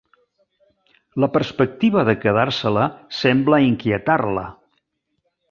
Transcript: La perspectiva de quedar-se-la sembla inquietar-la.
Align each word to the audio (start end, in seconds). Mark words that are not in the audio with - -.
La 1.23 1.29
perspectiva 1.35 2.05
de 2.09 2.15
quedar-se-la 2.23 2.87
sembla 3.19 3.61
inquietar-la. 3.67 4.49